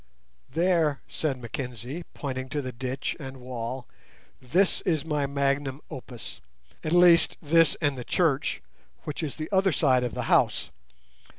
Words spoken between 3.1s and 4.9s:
and wall, "this